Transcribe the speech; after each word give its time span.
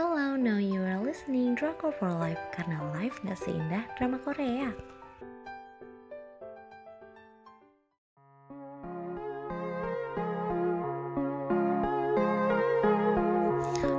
Hello, 0.00 0.32
now 0.32 0.56
you 0.56 0.80
are 0.80 0.96
listening 0.96 1.52
Drakor 1.52 1.92
for 1.92 2.08
Life 2.08 2.40
karena 2.56 2.80
life 2.96 3.20
gak 3.20 3.36
seindah 3.36 3.84
drama 4.00 4.16
Korea. 4.24 4.72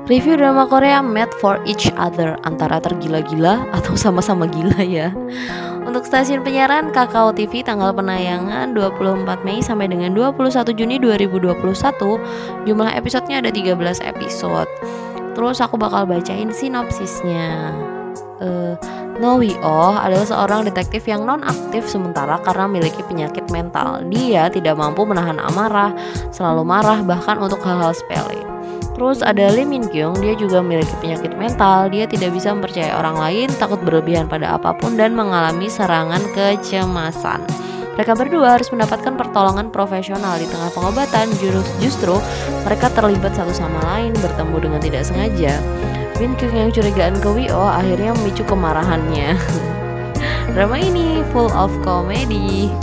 Review 0.10 0.42
drama 0.42 0.66
Korea 0.66 1.06
Made 1.06 1.38
for 1.38 1.62
Each 1.70 1.94
Other 1.94 2.34
antara 2.50 2.82
tergila-gila 2.82 3.70
atau 3.70 3.94
sama-sama 3.94 4.50
gila 4.50 4.82
ya. 4.82 5.14
Untuk 5.86 6.10
stasiun 6.10 6.42
penyiaran 6.42 6.90
Kakao 6.90 7.30
TV 7.30 7.62
tanggal 7.62 7.94
penayangan 7.94 8.74
24 8.74 9.46
Mei 9.46 9.62
sampai 9.62 9.86
dengan 9.86 10.18
21 10.18 10.66
Juni 10.74 10.98
2021 10.98 11.62
Jumlah 12.66 12.90
episodenya 12.98 13.46
ada 13.46 13.54
13 13.54 14.02
episode 14.02 14.70
Terus 15.32 15.58
aku 15.64 15.80
bakal 15.80 16.08
bacain 16.08 16.52
sinopsisnya. 16.52 17.72
Uh, 18.42 18.74
No 19.22 19.38
Oh 19.38 19.94
adalah 19.94 20.26
seorang 20.26 20.66
detektif 20.66 21.06
yang 21.06 21.30
non-aktif 21.30 21.86
sementara 21.86 22.42
karena 22.42 22.66
memiliki 22.66 23.06
penyakit 23.06 23.46
mental. 23.54 24.02
Dia 24.10 24.50
tidak 24.50 24.82
mampu 24.82 25.06
menahan 25.06 25.38
amarah, 25.38 25.94
selalu 26.34 26.66
marah 26.66 27.06
bahkan 27.06 27.38
untuk 27.38 27.62
hal-hal 27.62 27.94
sepele. 27.94 28.42
Terus 28.98 29.22
ada 29.22 29.50
Lee 29.54 29.66
Min 29.66 29.86
Kyung, 29.90 30.18
dia 30.22 30.34
juga 30.38 30.62
memiliki 30.62 30.94
penyakit 31.02 31.38
mental, 31.38 31.90
dia 31.90 32.10
tidak 32.10 32.34
bisa 32.34 32.54
mempercayai 32.54 32.94
orang 32.98 33.18
lain, 33.18 33.48
takut 33.62 33.82
berlebihan 33.82 34.26
pada 34.26 34.58
apa 34.58 34.74
pun 34.74 34.98
dan 34.98 35.14
mengalami 35.14 35.70
serangan 35.70 36.22
kecemasan. 36.34 37.46
Mereka 38.02 38.18
berdua 38.18 38.58
harus 38.58 38.66
mendapatkan 38.74 39.14
pertolongan 39.14 39.70
profesional 39.70 40.34
di 40.42 40.50
tengah 40.50 40.74
pengobatan, 40.74 41.30
justru 41.78 42.18
mereka 42.66 42.90
terlibat 42.98 43.30
satu 43.38 43.54
sama 43.54 43.78
lain 43.94 44.10
bertemu 44.18 44.58
dengan 44.58 44.82
tidak 44.82 45.06
sengaja. 45.06 45.54
Min 46.18 46.34
Kyung 46.34 46.58
yang 46.58 46.74
curigaan 46.74 47.14
ke 47.22 47.30
Wio 47.30 47.62
akhirnya 47.62 48.18
memicu 48.18 48.42
kemarahannya. 48.50 49.38
Drama 50.58 50.82
ini 50.82 51.22
full 51.30 51.54
of 51.54 51.70
comedy. 51.86 52.74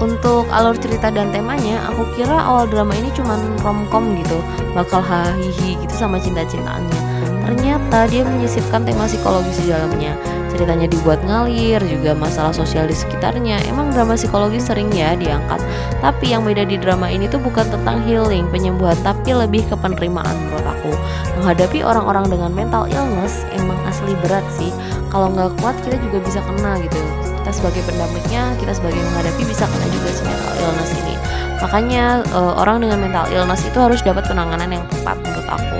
Untuk 0.00 0.48
alur 0.48 0.80
cerita 0.80 1.12
dan 1.12 1.28
temanya, 1.28 1.84
aku 1.92 2.08
kira 2.16 2.48
awal 2.48 2.64
drama 2.64 2.96
ini 2.96 3.12
cuma 3.12 3.36
romcom 3.60 4.24
gitu, 4.24 4.40
bakal 4.72 5.04
hahihi 5.04 5.76
gitu 5.84 5.92
sama 5.92 6.16
cinta-cintaannya. 6.16 7.03
Ternyata 7.44 8.08
dia 8.08 8.22
menyisipkan 8.24 8.82
tema 8.82 9.04
psikologis 9.04 9.60
di 9.60 9.70
dalamnya. 9.72 10.16
Ceritanya 10.54 10.86
dibuat 10.86 11.18
ngalir, 11.26 11.82
juga 11.82 12.14
masalah 12.14 12.54
sosial 12.54 12.86
di 12.86 12.94
sekitarnya. 12.94 13.58
Emang 13.66 13.90
drama 13.90 14.14
psikologis 14.14 14.70
sering 14.70 14.88
ya 14.94 15.18
diangkat. 15.18 15.58
Tapi 15.98 16.30
yang 16.30 16.46
beda 16.46 16.62
di 16.64 16.78
drama 16.78 17.10
ini 17.10 17.26
tuh 17.26 17.42
bukan 17.42 17.66
tentang 17.66 18.06
healing, 18.06 18.46
penyembuhan, 18.54 18.94
tapi 19.02 19.34
lebih 19.34 19.66
ke 19.66 19.74
penerimaan 19.74 20.34
menurut 20.46 20.66
aku. 20.66 20.92
Menghadapi 21.42 21.82
orang-orang 21.82 22.30
dengan 22.30 22.54
mental 22.54 22.86
illness 22.86 23.42
emang 23.52 23.76
asli 23.84 24.14
berat 24.22 24.46
sih. 24.54 24.70
Kalau 25.10 25.30
nggak 25.34 25.58
kuat 25.58 25.74
kita 25.82 25.98
juga 25.98 26.22
bisa 26.22 26.38
kena 26.42 26.78
gitu 26.80 27.02
kita 27.44 27.60
sebagai 27.60 27.84
pendampingnya 27.84 28.56
kita 28.56 28.72
sebagai 28.72 29.04
menghadapi 29.04 29.44
bisa 29.44 29.68
kena 29.68 29.84
juga 29.92 30.08
si 30.16 30.24
mental 30.24 30.52
illness 30.64 30.96
ini 30.96 31.14
makanya 31.60 32.24
uh, 32.32 32.56
orang 32.56 32.80
dengan 32.80 33.04
mental 33.04 33.28
illness 33.28 33.68
itu 33.68 33.76
harus 33.76 34.00
dapat 34.00 34.24
penanganan 34.24 34.80
yang 34.80 34.84
tepat 34.88 35.20
menurut 35.20 35.48
aku 35.52 35.78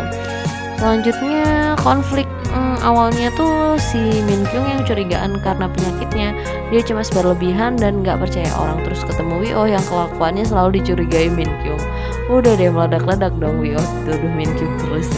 selanjutnya 0.79 1.75
konflik 1.81 2.29
hmm, 2.51 2.77
awalnya 2.85 3.29
tuh 3.35 3.75
si 3.81 3.99
Min 4.25 4.47
Kyung 4.49 4.69
yang 4.69 4.83
curigaan 4.87 5.41
karena 5.43 5.67
penyakitnya. 5.67 6.29
Dia 6.71 6.81
cuma 6.87 7.03
berlebihan 7.07 7.79
dan 7.79 8.03
nggak 8.03 8.21
percaya 8.23 8.51
orang. 8.59 8.83
Terus 8.87 9.03
ketemu 9.07 9.35
Wio 9.43 9.63
yang 9.67 9.85
kelakuannya 9.87 10.45
selalu 10.47 10.81
dicurigai 10.81 11.29
Min 11.31 11.51
Kyung. 11.63 11.83
Udah 12.31 12.55
deh 12.57 12.71
meledak-ledak 12.71 13.33
dong 13.39 13.59
Wio. 13.61 13.81
Tuduh 14.07 14.33
Min 14.33 14.51
Kyung 14.59 14.75
terus. 14.83 15.11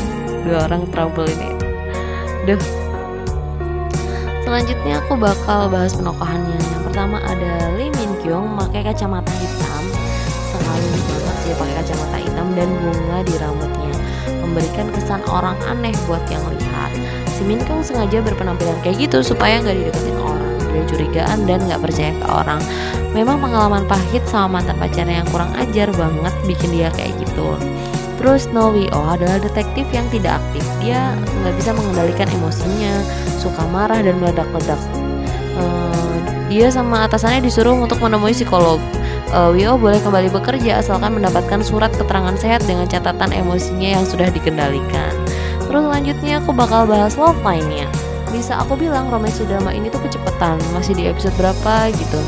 Dua 0.47 0.67
orang 0.71 0.89
trouble 0.95 1.27
ini. 1.27 1.51
Duh. 2.47 2.61
Selanjutnya 4.47 5.03
aku 5.03 5.19
bakal 5.19 5.67
bahas 5.67 5.99
penokohannya. 5.99 6.55
Yang 6.55 6.83
pertama 6.87 7.19
ada 7.27 7.75
Lee 7.75 7.91
Min 7.99 8.15
Kyung 8.23 8.55
pakai 8.55 8.87
kacamata 8.87 9.35
hitam, 9.43 9.83
selalu 10.55 10.87
banget 11.03 11.37
dia 11.43 11.55
pakai 11.59 11.75
kacamata 11.83 12.19
hitam 12.23 12.47
dan 12.55 12.69
bunga 12.79 13.19
di 13.27 13.35
rambutnya, 13.43 13.86
memberikan 14.47 14.87
kesan 14.95 15.21
orang 15.27 15.59
aneh 15.67 15.93
buat 16.07 16.23
yang 16.31 16.43
lihat. 16.55 16.91
Si 17.37 17.43
Min 17.45 17.61
Kyung 17.67 17.85
sengaja 17.85 18.23
berpenampilan 18.25 18.79
kayak 18.81 19.11
gitu 19.11 19.21
supaya 19.21 19.61
nggak 19.61 19.77
dideketin 19.77 20.17
orang, 20.23 20.57
dia 20.73 20.85
curigaan 20.89 21.39
dan 21.45 21.61
nggak 21.67 21.81
percaya 21.83 22.13
ke 22.17 22.27
orang. 22.31 22.61
Memang 23.13 23.41
pengalaman 23.41 23.85
pahit 23.85 24.25
sama 24.29 24.61
mantan 24.61 24.77
pacarnya 24.77 25.25
yang 25.25 25.29
kurang 25.29 25.53
ajar 25.57 25.89
banget 25.93 26.35
bikin 26.49 26.71
dia 26.73 26.89
kayak 26.97 27.13
gitu. 27.21 27.57
Terus 28.17 28.49
Nowi 28.49 28.89
Oh 28.97 29.13
adalah 29.13 29.37
detektif 29.37 29.85
yang 29.93 30.09
tidak 30.09 30.41
aktif. 30.41 30.65
Dia 30.81 31.13
nggak 31.45 31.55
bisa 31.61 31.71
mengendalikan 31.77 32.29
emosinya, 32.33 33.05
suka 33.37 33.63
marah 33.69 34.01
dan 34.01 34.17
meledak-ledak. 34.17 34.81
Uh, 35.57 36.17
dia 36.49 36.73
sama 36.73 37.05
atasannya 37.05 37.45
disuruh 37.45 37.77
untuk 37.77 38.01
menemui 38.01 38.33
psikolog. 38.33 38.81
Uh, 39.35 39.51
Wio 39.51 39.75
boleh 39.75 39.99
kembali 39.99 40.31
bekerja 40.31 40.79
asalkan 40.79 41.19
mendapatkan 41.19 41.59
surat 41.63 41.91
keterangan 41.95 42.39
sehat 42.39 42.63
dengan 42.63 42.87
catatan 42.87 43.35
emosinya 43.35 43.99
yang 43.99 44.05
sudah 44.07 44.31
dikendalikan. 44.31 45.13
Terus 45.67 45.83
selanjutnya 45.83 46.39
aku 46.39 46.55
bakal 46.55 46.87
bahas 46.87 47.19
love 47.19 47.39
line-nya. 47.43 47.91
Bisa 48.31 48.63
aku 48.63 48.79
bilang 48.79 49.11
romansi 49.11 49.43
drama 49.47 49.75
ini 49.75 49.91
tuh 49.91 49.99
kecepatan, 50.07 50.63
masih 50.71 50.95
di 50.95 51.11
episode 51.11 51.35
berapa 51.35 51.91
gitu. 51.91 52.21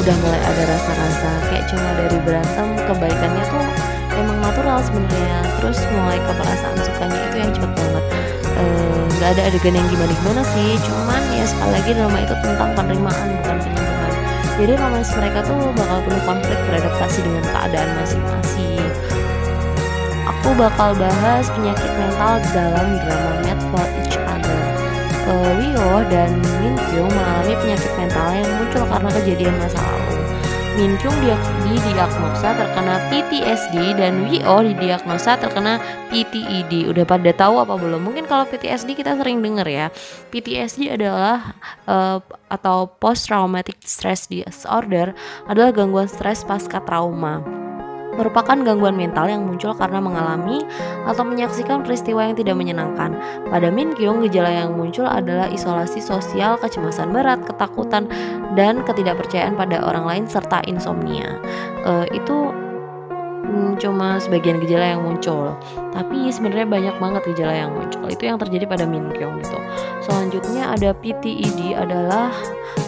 Udah 0.00 0.16
mulai 0.24 0.40
ada 0.40 0.62
rasa-rasa 0.64 1.30
kayak 1.52 1.64
cuma 1.68 1.88
dari 1.96 2.18
berantem 2.24 2.66
kebaikannya 2.88 3.44
tuh 3.48 3.64
emang 4.16 4.38
natural 4.40 4.80
sebenarnya 4.80 5.36
terus 5.60 5.78
mulai 5.92 6.18
ke 6.20 6.32
perasaan 6.32 6.78
sukanya 6.80 7.20
itu 7.28 7.36
yang 7.36 7.52
cepet 7.52 7.70
banget 7.76 8.04
eh, 8.56 9.02
nggak 9.20 9.28
e, 9.28 9.32
ada 9.36 9.42
adegan 9.52 9.74
yang 9.76 9.88
gimana 9.92 10.12
gimana 10.24 10.42
sih 10.56 10.70
cuman 10.80 11.22
ya 11.36 11.44
sekali 11.44 11.70
lagi 11.76 11.90
drama 11.92 12.18
itu 12.24 12.34
tentang 12.40 12.70
penerimaan 12.72 13.28
bukan 13.40 13.56
penyembuhan 13.60 13.95
jadi 14.56 14.72
romans 14.80 15.12
mereka 15.12 15.44
tuh 15.44 15.68
bakal 15.76 16.00
penuh 16.08 16.22
konflik 16.24 16.58
beradaptasi 16.64 17.20
dengan 17.20 17.44
keadaan 17.44 17.90
masing-masing. 18.00 18.88
Aku 20.26 20.56
bakal 20.56 20.96
bahas 20.96 21.44
penyakit 21.52 21.90
mental 22.00 22.40
dalam 22.56 22.96
drama 23.04 23.32
Mad 23.44 23.60
for 23.68 23.86
Each 24.00 24.16
Other. 24.16 24.60
Uh, 25.28 25.50
Wio 25.60 25.92
dan 26.08 26.40
Min 26.64 26.72
Kyung 26.88 27.12
mengalami 27.12 27.54
penyakit 27.60 27.92
mental 28.00 28.28
yang 28.32 28.50
muncul 28.56 28.84
karena 28.88 29.10
kejadian 29.20 29.54
masa 29.60 29.78
lalu 29.82 30.05
Min 30.76 30.92
Chung 31.00 31.16
didiagnosa 31.64 32.52
terkena 32.52 33.00
PTSD 33.08 33.96
dan 33.96 34.28
Wio 34.28 34.60
didiagnosa 34.60 35.40
terkena 35.40 35.80
PTED. 36.12 36.92
Udah 36.92 37.08
pada 37.08 37.32
tahu 37.32 37.64
apa 37.64 37.80
belum? 37.80 38.04
Mungkin 38.04 38.28
kalau 38.28 38.44
PTSD 38.44 38.92
kita 38.92 39.16
sering 39.16 39.40
dengar 39.40 39.64
ya. 39.64 39.88
PTSD 40.28 40.92
adalah 40.92 41.56
uh, 41.88 42.20
atau 42.52 42.92
post 43.00 43.24
traumatic 43.24 43.80
stress 43.88 44.28
disorder 44.28 45.16
adalah 45.48 45.72
gangguan 45.72 46.12
stres 46.12 46.44
pasca 46.44 46.84
trauma 46.84 47.65
merupakan 48.16 48.56
gangguan 48.56 48.96
mental 48.96 49.28
yang 49.28 49.44
muncul 49.44 49.76
karena 49.76 50.00
mengalami 50.00 50.64
atau 51.04 51.22
menyaksikan 51.22 51.84
peristiwa 51.84 52.26
yang 52.26 52.36
tidak 52.36 52.56
menyenangkan. 52.56 53.14
Pada 53.52 53.68
Min 53.70 53.92
Kyung, 53.94 54.24
gejala 54.24 54.50
yang 54.50 54.74
muncul 54.74 55.04
adalah 55.04 55.46
isolasi 55.52 56.00
sosial, 56.02 56.56
kecemasan 56.58 57.12
berat, 57.12 57.44
ketakutan, 57.44 58.08
dan 58.56 58.82
ketidakpercayaan 58.82 59.54
pada 59.54 59.84
orang 59.84 60.04
lain 60.08 60.24
serta 60.24 60.64
insomnia. 60.64 61.36
Uh, 61.84 62.08
itu 62.10 62.50
hmm, 63.46 63.78
cuma 63.78 64.18
sebagian 64.18 64.58
gejala 64.58 64.98
yang 64.98 65.02
muncul 65.06 65.54
tapi 65.94 66.28
sebenarnya 66.28 66.66
banyak 66.66 66.96
banget 66.98 67.22
gejala 67.32 67.54
yang 67.54 67.70
muncul 67.72 68.04
itu 68.10 68.22
yang 68.26 68.36
terjadi 68.36 68.66
pada 68.66 68.84
Min 68.84 69.14
Kyung 69.14 69.38
gitu 69.40 69.56
selanjutnya 70.02 70.74
ada 70.74 70.90
PTED 70.92 71.78
adalah 71.78 72.34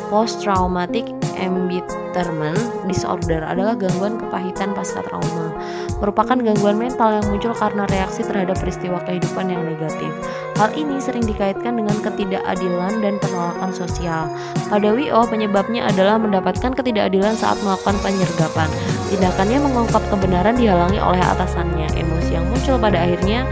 post 0.08 0.40
traumatic 0.40 1.04
embitterment 1.38 2.58
disorder 2.88 3.44
adalah 3.44 3.76
gangguan 3.78 4.18
kepahitan 4.18 4.74
pasca 4.74 5.04
trauma. 5.06 5.54
Merupakan 6.02 6.34
gangguan 6.34 6.78
mental 6.80 7.20
yang 7.20 7.26
muncul 7.28 7.52
karena 7.54 7.84
reaksi 7.86 8.24
terhadap 8.24 8.56
peristiwa 8.58 8.98
kehidupan 9.06 9.52
yang 9.52 9.62
negatif. 9.62 10.10
Hal 10.58 10.74
ini 10.74 10.98
sering 10.98 11.22
dikaitkan 11.22 11.78
dengan 11.78 11.94
ketidakadilan 12.02 12.98
dan 12.98 13.14
penolakan 13.22 13.70
sosial. 13.70 14.26
Pada 14.66 14.90
WO, 14.90 15.22
penyebabnya 15.30 15.86
adalah 15.86 16.18
mendapatkan 16.18 16.74
ketidakadilan 16.74 17.38
saat 17.38 17.58
melakukan 17.62 17.94
penyergapan. 18.02 18.66
Tindakannya 19.10 19.58
mengungkap 19.62 20.02
kebenaran 20.10 20.58
dihalangi 20.58 20.98
oleh 20.98 21.22
atasannya. 21.22 21.94
Emosi 21.94 22.30
yang 22.34 22.46
muncul 22.50 22.74
pada 22.78 22.98
akhirnya 23.06 23.46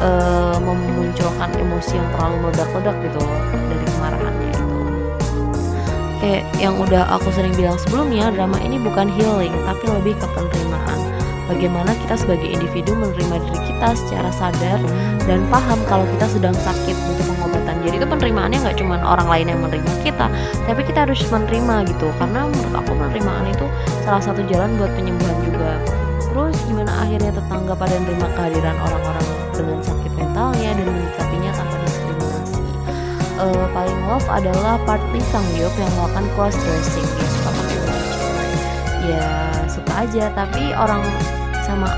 e, 0.00 0.10
memunculkan 0.64 1.52
emosi 1.52 1.92
yang 1.96 2.08
terlalu 2.16 2.36
meledak-ledak 2.48 2.96
gitu 3.04 3.20
dari 3.52 3.84
kemarahannya 3.96 4.75
kayak 6.20 6.44
yang 6.56 6.74
udah 6.76 7.04
aku 7.12 7.28
sering 7.32 7.52
bilang 7.54 7.76
sebelumnya 7.76 8.32
drama 8.32 8.56
ini 8.62 8.80
bukan 8.80 9.08
healing 9.16 9.52
tapi 9.64 9.84
lebih 9.90 10.14
ke 10.16 10.26
penerimaan. 10.32 10.98
Bagaimana 11.46 11.94
kita 12.02 12.18
sebagai 12.18 12.48
individu 12.50 12.98
menerima 12.98 13.38
diri 13.38 13.60
kita 13.70 13.94
secara 13.94 14.30
sadar 14.34 14.82
dan 15.30 15.46
paham 15.46 15.78
kalau 15.86 16.02
kita 16.18 16.26
sedang 16.26 16.56
sakit 16.58 16.96
butuh 17.06 17.26
pengobatan. 17.38 17.78
Jadi 17.86 18.02
itu 18.02 18.06
penerimaannya 18.06 18.58
nggak 18.66 18.76
cuma 18.82 18.98
orang 19.06 19.28
lain 19.30 19.46
yang 19.54 19.60
menerima 19.62 19.92
kita 20.02 20.26
tapi 20.66 20.80
kita 20.82 21.06
harus 21.06 21.22
menerima 21.30 21.86
gitu. 21.94 22.10
Karena 22.18 22.50
menurut 22.50 22.74
aku 22.74 22.90
penerimaan 22.98 23.46
itu 23.46 23.66
salah 24.02 24.22
satu 24.22 24.42
jalan 24.50 24.74
buat 24.74 24.90
penyembuhan 24.98 25.38
juga. 25.46 25.78
Terus 26.26 26.56
gimana 26.66 26.92
akhirnya 27.06 27.30
tetangga 27.32 27.72
pada 27.78 27.94
menerima 27.96 28.28
kehadiran 28.34 28.76
orang-orang 28.82 29.26
dengan 29.54 29.78
sakit 29.80 30.12
mentalnya 30.18 30.70
dan 30.74 30.86
menyikapinya 30.90 31.52
tanpa. 31.54 31.76
Uh, 33.36 33.68
paling 33.76 34.00
love 34.08 34.24
adalah 34.32 34.80
part 34.88 35.02
Lee 35.12 35.20
Sang 35.28 35.44
Yeop 35.60 35.72
yang 35.76 35.92
melakukan 36.00 36.24
cross 36.32 36.56
dressing. 36.56 37.04
Dia 37.04 37.28
suka 37.28 37.50
pakai 37.52 37.78
baju 37.84 38.26
ya 39.04 39.28
suka 39.68 39.92
aja. 40.08 40.24
Tapi 40.32 40.62
orang 40.72 41.04
sama 41.68 41.92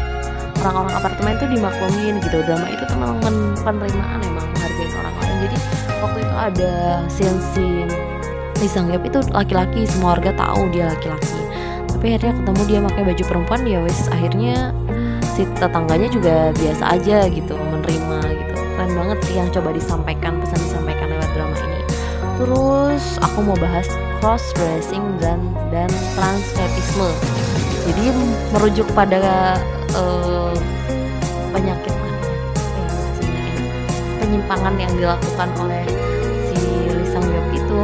orang-orang 0.66 0.94
apartemen 0.98 1.38
itu 1.38 1.46
dimaklumin 1.54 2.14
gitu. 2.18 2.42
Drama 2.42 2.66
itu 2.66 2.84
memang 2.90 3.22
penerimaan 3.62 4.18
emang 4.26 4.46
menghargai 4.50 4.90
orang 4.98 5.14
lain 5.22 5.36
jadi 5.46 5.56
waktu 6.02 6.18
itu 6.26 6.34
ada 6.34 6.72
scene-scene 7.06 7.90
Lee 8.58 8.66
Sang 8.66 8.90
Yeop 8.90 9.06
itu 9.06 9.22
laki-laki 9.30 9.86
semua 9.86 10.18
warga 10.18 10.34
tahu 10.34 10.66
dia 10.74 10.90
laki-laki. 10.90 11.38
Tapi 11.86 12.18
akhirnya 12.18 12.34
ketemu 12.42 12.62
dia 12.66 12.78
pakai 12.82 13.02
baju 13.06 13.22
perempuan 13.30 13.60
ya 13.62 13.78
wes 13.86 14.10
akhirnya 14.10 14.74
si 15.38 15.46
tetangganya 15.62 16.10
juga 16.10 16.50
biasa 16.58 16.98
aja 16.98 17.30
gitu 17.30 17.54
menerima 17.54 18.18
gitu. 18.26 18.54
Keren 18.74 18.90
banget 18.94 19.18
sih 19.26 19.34
yang 19.38 19.48
coba 19.54 19.70
disampaikan 19.70 20.42
terus 22.38 23.18
aku 23.18 23.42
mau 23.42 23.58
bahas 23.58 23.90
cross 24.22 24.54
dressing 24.54 25.02
dan 25.18 25.42
dan 25.74 25.90
transfetisme. 26.14 27.10
Jadi 27.90 28.14
merujuk 28.54 28.86
pada 28.94 29.58
uh, 29.98 30.54
penyakit 31.50 31.98
penyimpangan 34.28 34.76
yang 34.76 34.92
dilakukan 34.92 35.48
oleh 35.56 35.84
si 36.52 36.60
Lisang 37.00 37.24
Yop 37.24 37.46
itu 37.56 37.80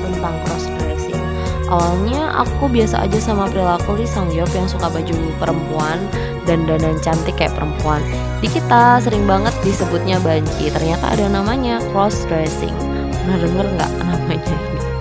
tentang 0.00 0.34
cross 0.48 0.64
dressing 0.80 1.20
awalnya 1.68 2.32
aku 2.40 2.72
biasa 2.72 3.04
aja 3.04 3.20
sama 3.20 3.52
perilaku 3.52 4.00
Lisang 4.00 4.32
Yop 4.32 4.48
yang 4.56 4.64
suka 4.64 4.88
baju 4.88 5.12
perempuan 5.36 6.00
dan 6.48 6.66
dandan 6.66 6.98
cantik 6.98 7.38
kayak 7.38 7.54
perempuan. 7.54 8.02
Di 8.42 8.50
kita 8.50 8.98
sering 8.98 9.30
banget 9.30 9.54
disebutnya 9.62 10.18
banci. 10.18 10.74
Ternyata 10.74 11.14
ada 11.14 11.30
namanya 11.30 11.78
cross 11.94 12.26
dressing 12.26 12.91
pernah 13.22 13.38
denger 13.38 13.66
nggak 13.78 13.90
namanya 14.02 14.50
ini 14.50 14.92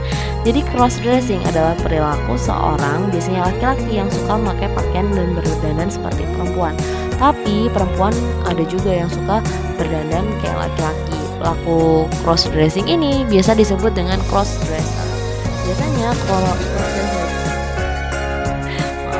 jadi 0.42 0.66
cross 0.74 0.98
dressing 1.06 1.38
adalah 1.46 1.78
perilaku 1.78 2.34
seorang 2.34 3.14
biasanya 3.14 3.46
laki-laki 3.46 4.02
yang 4.02 4.10
suka 4.10 4.42
memakai 4.42 4.74
pakaian 4.74 5.06
dan 5.14 5.38
berdandan 5.38 5.94
seperti 5.94 6.26
perempuan. 6.34 6.74
Tapi 7.22 7.70
perempuan 7.70 8.10
ada 8.50 8.66
juga 8.66 8.90
yang 8.90 9.06
suka 9.06 9.38
berdandan 9.78 10.26
kayak 10.42 10.66
laki-laki. 10.66 11.22
Pelaku 11.38 12.10
cross 12.26 12.50
dressing 12.50 12.90
ini 12.90 13.22
biasa 13.30 13.54
disebut 13.54 13.94
dengan 13.94 14.18
cross 14.34 14.58
dresser. 14.66 15.06
Biasanya 15.70 16.10
kalau 16.26 16.54
maaf 16.58 16.90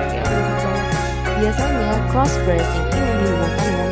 ya, 0.10 0.26
biasanya 1.38 2.02
cross 2.10 2.34
dressing 2.50 2.86
ini 2.98 3.12
dihubungkan 3.22 3.70
dengan 3.70 3.91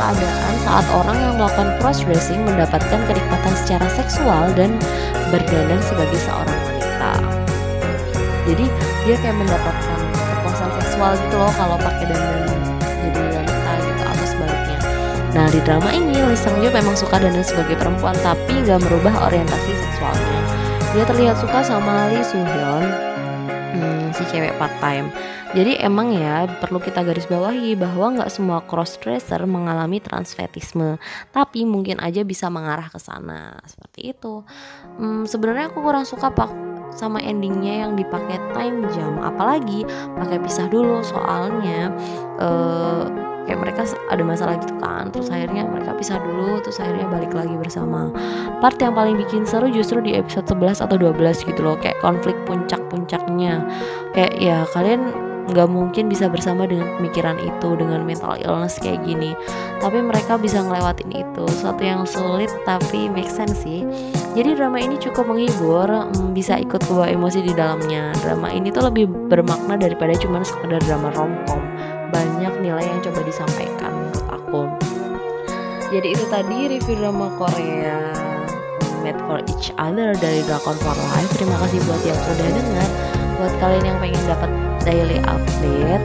keadaan 0.00 0.54
saat 0.64 0.86
orang 0.96 1.18
yang 1.20 1.34
melakukan 1.36 1.76
cross 1.76 2.00
dressing 2.00 2.40
mendapatkan 2.48 3.00
kenikmatan 3.04 3.52
secara 3.52 3.84
seksual 3.92 4.48
dan 4.56 4.72
berdandan 5.28 5.80
sebagai 5.84 6.16
seorang 6.24 6.60
wanita. 6.64 7.12
Jadi 8.48 8.66
dia 9.04 9.16
kayak 9.20 9.36
mendapatkan 9.36 10.00
kepuasan 10.16 10.70
seksual 10.80 11.12
gitu 11.20 11.36
loh 11.36 11.52
kalau 11.52 11.76
pakai 11.76 12.08
dandan 12.08 12.48
jadi 12.80 13.20
wanita 13.44 13.70
gitu 13.84 14.02
atau 14.08 14.26
sebaliknya. 14.26 14.78
Nah 15.36 15.46
di 15.52 15.60
drama 15.68 15.90
ini 15.92 16.16
Lee 16.16 16.38
Seung 16.40 16.64
memang 16.64 16.96
suka 16.96 17.20
dandan 17.20 17.44
sebagai 17.44 17.76
perempuan 17.76 18.16
tapi 18.24 18.64
nggak 18.64 18.80
merubah 18.80 19.28
orientasi 19.28 19.70
seksualnya. 19.76 20.40
Dia 20.96 21.04
terlihat 21.06 21.36
suka 21.38 21.60
sama 21.60 22.08
Lee 22.10 22.24
Soo 22.24 22.40
Hyun, 22.40 22.84
hmm, 23.76 24.04
si 24.16 24.24
cewek 24.32 24.56
part 24.56 24.72
time. 24.80 25.12
Jadi 25.50 25.82
emang 25.82 26.14
ya 26.14 26.46
perlu 26.46 26.78
kita 26.78 27.02
garis 27.02 27.26
bawahi 27.26 27.74
bahwa 27.74 28.22
nggak 28.22 28.30
semua 28.30 28.62
cross 28.62 28.94
dresser 29.02 29.42
mengalami 29.50 29.98
transfetisme, 29.98 30.94
tapi 31.34 31.66
mungkin 31.66 31.98
aja 31.98 32.22
bisa 32.22 32.46
mengarah 32.46 32.86
ke 32.86 33.02
sana. 33.02 33.58
Seperti 33.66 34.14
itu. 34.14 34.46
Hmm, 34.94 35.26
Sebenarnya 35.26 35.74
aku 35.74 35.82
kurang 35.82 36.06
suka 36.06 36.30
pak 36.30 36.54
sama 36.94 37.18
endingnya 37.18 37.86
yang 37.86 37.98
dipakai 37.98 38.38
time 38.54 38.86
jam, 38.94 39.18
apalagi 39.18 39.82
pakai 40.14 40.38
pisah 40.38 40.70
dulu 40.70 41.02
soalnya. 41.02 41.90
Uh, 42.38 43.10
kayak 43.50 43.66
mereka 43.66 43.82
ada 44.06 44.22
masalah 44.22 44.54
gitu 44.62 44.78
kan. 44.78 45.10
Terus 45.10 45.26
akhirnya 45.34 45.66
mereka 45.66 45.90
pisah 45.98 46.22
dulu 46.22 46.62
terus 46.62 46.78
akhirnya 46.78 47.10
balik 47.10 47.34
lagi 47.34 47.58
bersama. 47.58 48.14
Part 48.62 48.78
yang 48.78 48.94
paling 48.94 49.18
bikin 49.18 49.42
seru 49.42 49.66
justru 49.66 49.98
di 49.98 50.14
episode 50.14 50.46
11 50.46 50.86
atau 50.86 50.94
12 50.94 51.18
gitu 51.42 51.58
loh. 51.58 51.74
Kayak 51.74 51.98
konflik 51.98 52.38
puncak-puncaknya. 52.46 53.66
Kayak 54.14 54.32
ya 54.38 54.62
kalian 54.70 55.29
nggak 55.50 55.68
mungkin 55.68 56.06
bisa 56.06 56.30
bersama 56.30 56.64
dengan 56.64 56.86
pemikiran 56.96 57.36
itu 57.42 57.74
dengan 57.74 58.06
mental 58.06 58.38
illness 58.38 58.78
kayak 58.78 59.02
gini. 59.02 59.34
Tapi 59.82 59.98
mereka 60.00 60.38
bisa 60.38 60.62
ngelewatin 60.62 61.10
itu. 61.10 61.44
Suatu 61.60 61.82
yang 61.82 62.06
sulit 62.06 62.48
tapi 62.64 63.10
make 63.10 63.28
sense 63.28 63.60
sih. 63.60 63.82
Jadi 64.38 64.54
drama 64.54 64.78
ini 64.78 64.94
cukup 64.96 65.26
menghibur 65.26 65.90
mm, 65.90 66.30
bisa 66.32 66.56
ikut 66.62 66.86
kebawa 66.86 67.10
emosi 67.10 67.42
di 67.42 67.52
dalamnya. 67.52 68.14
Drama 68.22 68.48
ini 68.54 68.70
tuh 68.70 68.86
lebih 68.86 69.10
bermakna 69.28 69.74
daripada 69.74 70.14
cuma 70.16 70.40
sekedar 70.46 70.78
drama 70.86 71.10
romcom. 71.12 71.60
Banyak 72.14 72.62
nilai 72.62 72.86
yang 72.86 73.00
coba 73.02 73.20
disampaikan 73.26 73.90
menurut 73.90 74.26
aku. 74.30 74.62
Jadi 75.90 76.14
itu 76.14 76.24
tadi 76.30 76.70
review 76.70 77.02
drama 77.02 77.34
Korea 77.34 78.14
Made 79.02 79.18
for 79.26 79.42
Each 79.50 79.74
Other 79.74 80.14
dari 80.14 80.46
Drakon 80.46 80.78
for 80.78 80.94
Life. 80.94 81.34
Terima 81.34 81.58
kasih 81.66 81.82
buat 81.88 82.02
yang 82.06 82.20
udah 82.20 82.48
dengar 82.54 82.88
buat 83.40 83.54
kalian 83.56 83.84
yang 83.88 83.98
pengen 83.98 84.22
dapat 84.28 84.69
daily 84.84 85.18
update 85.28 86.04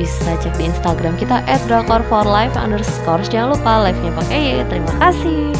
bisa 0.00 0.32
cek 0.40 0.56
di 0.56 0.72
Instagram 0.72 1.12
kita 1.20 1.44
@drakor 1.68 2.00
for 2.08 2.24
life 2.24 2.56
underscore. 2.56 3.20
Jangan 3.28 3.52
lupa 3.56 3.84
live 3.84 4.00
nya 4.00 4.12
pakai 4.16 4.64
terima 4.72 4.92
kasih 4.96 5.52